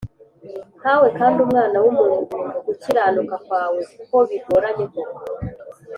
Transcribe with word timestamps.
nkawe 0.79 1.07
Kandi 1.17 1.37
umwana 1.45 1.77
w 1.83 1.85
umuntu 1.91 2.19
gukiranuka 2.67 3.35
kwawe 3.45 3.79
kobigoranye 4.07 4.85
koko 4.93 5.21